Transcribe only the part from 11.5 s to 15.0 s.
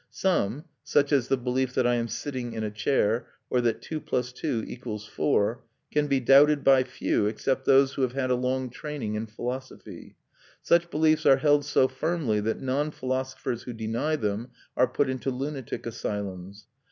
so firmly that non philosophers who deny them are